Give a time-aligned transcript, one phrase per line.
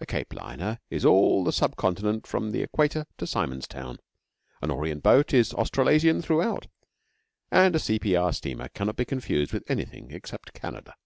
[0.00, 4.00] A Cape liner is all the sub Continent from the Equator to Simon's Town;
[4.60, 6.66] an Orient boat is Australasian throughout,
[7.52, 8.32] and a C.P.R.
[8.32, 10.96] steamer cannot be confused with anything except Canada.